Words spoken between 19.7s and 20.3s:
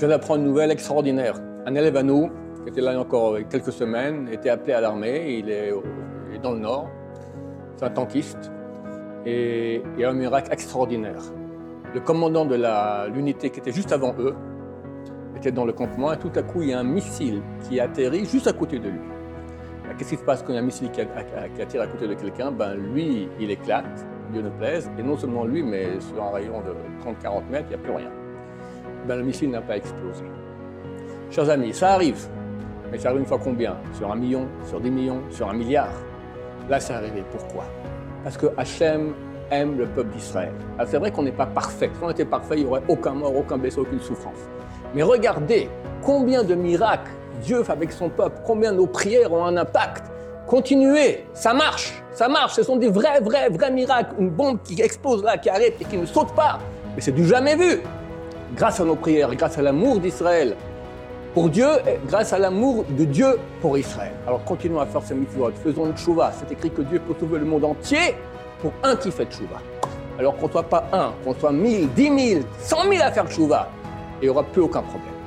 Ben, Qu'est-ce qui se